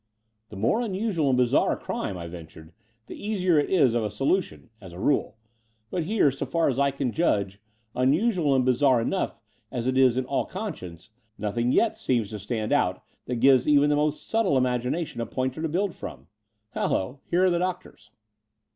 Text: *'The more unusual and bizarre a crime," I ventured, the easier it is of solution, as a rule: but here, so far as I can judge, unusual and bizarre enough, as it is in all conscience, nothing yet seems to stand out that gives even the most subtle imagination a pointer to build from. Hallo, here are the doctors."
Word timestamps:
*'The 0.49 0.55
more 0.55 0.81
unusual 0.81 1.29
and 1.29 1.37
bizarre 1.37 1.73
a 1.73 1.77
crime," 1.77 2.17
I 2.17 2.25
ventured, 2.25 2.73
the 3.05 3.13
easier 3.15 3.59
it 3.59 3.69
is 3.69 3.93
of 3.93 4.11
solution, 4.11 4.71
as 4.81 4.93
a 4.93 4.99
rule: 4.99 5.37
but 5.91 6.05
here, 6.05 6.31
so 6.31 6.47
far 6.47 6.69
as 6.71 6.79
I 6.79 6.89
can 6.89 7.11
judge, 7.11 7.61
unusual 7.93 8.55
and 8.55 8.65
bizarre 8.65 8.99
enough, 8.99 9.37
as 9.71 9.85
it 9.85 9.99
is 9.99 10.17
in 10.17 10.25
all 10.25 10.45
conscience, 10.45 11.11
nothing 11.37 11.71
yet 11.71 11.95
seems 11.99 12.31
to 12.31 12.39
stand 12.39 12.73
out 12.73 13.03
that 13.27 13.35
gives 13.35 13.67
even 13.67 13.91
the 13.91 13.95
most 13.95 14.27
subtle 14.27 14.57
imagination 14.57 15.21
a 15.21 15.27
pointer 15.27 15.61
to 15.61 15.69
build 15.69 15.93
from. 15.93 16.25
Hallo, 16.71 17.19
here 17.29 17.45
are 17.45 17.51
the 17.51 17.59
doctors." 17.59 18.09